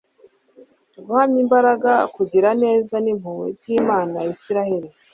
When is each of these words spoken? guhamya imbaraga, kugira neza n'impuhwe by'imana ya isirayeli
guhamya 1.05 1.39
imbaraga, 1.45 1.91
kugira 2.15 2.49
neza 2.63 2.95
n'impuhwe 3.03 3.45
by'imana 3.57 4.15
ya 4.25 4.31
isirayeli 4.35 4.89